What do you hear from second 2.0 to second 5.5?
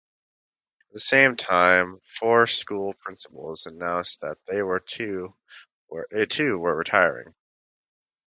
four school principals announced that they too